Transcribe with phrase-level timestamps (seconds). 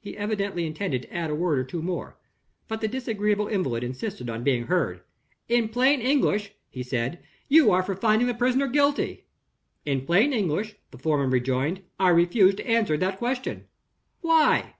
[0.00, 2.16] He evidently intended to add a word or two more.
[2.68, 5.00] But the disagreeable invalid insisted on being heard.
[5.48, 9.24] "In plain English," he said, "you are for finding the prisoner guilty."
[9.84, 13.66] "In plain English," the foreman rejoined, "I refuse to answer that question."
[14.20, 14.76] "Why?"